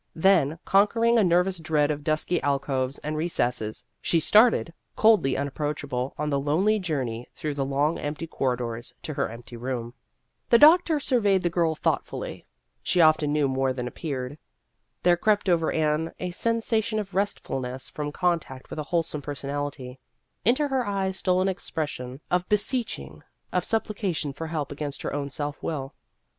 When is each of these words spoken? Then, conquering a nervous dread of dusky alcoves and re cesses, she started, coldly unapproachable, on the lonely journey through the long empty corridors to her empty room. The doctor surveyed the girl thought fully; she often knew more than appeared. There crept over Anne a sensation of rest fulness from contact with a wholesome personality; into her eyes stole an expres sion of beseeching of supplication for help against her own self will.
Then, 0.15 0.57
conquering 0.65 1.19
a 1.19 1.23
nervous 1.23 1.59
dread 1.59 1.91
of 1.91 2.03
dusky 2.03 2.41
alcoves 2.41 2.97
and 3.03 3.15
re 3.15 3.27
cesses, 3.29 3.83
she 4.01 4.19
started, 4.19 4.73
coldly 4.95 5.37
unapproachable, 5.37 6.15
on 6.17 6.31
the 6.31 6.39
lonely 6.39 6.79
journey 6.79 7.27
through 7.35 7.53
the 7.53 7.63
long 7.65 7.99
empty 7.99 8.25
corridors 8.25 8.95
to 9.03 9.13
her 9.13 9.29
empty 9.29 9.55
room. 9.57 9.93
The 10.49 10.57
doctor 10.57 10.99
surveyed 10.99 11.43
the 11.43 11.51
girl 11.51 11.75
thought 11.75 12.03
fully; 12.03 12.47
she 12.81 12.99
often 12.99 13.31
knew 13.31 13.47
more 13.47 13.73
than 13.73 13.87
appeared. 13.87 14.39
There 15.03 15.15
crept 15.17 15.47
over 15.47 15.71
Anne 15.71 16.13
a 16.17 16.31
sensation 16.31 16.97
of 16.97 17.13
rest 17.13 17.39
fulness 17.39 17.87
from 17.87 18.11
contact 18.11 18.71
with 18.71 18.79
a 18.79 18.89
wholesome 18.89 19.21
personality; 19.21 19.99
into 20.43 20.67
her 20.69 20.83
eyes 20.83 21.17
stole 21.17 21.41
an 21.43 21.47
expres 21.47 21.91
sion 21.91 22.21
of 22.31 22.49
beseeching 22.49 23.21
of 23.53 23.63
supplication 23.63 24.33
for 24.33 24.47
help 24.47 24.71
against 24.71 25.03
her 25.03 25.13
own 25.13 25.29
self 25.29 25.61
will. 25.61 25.93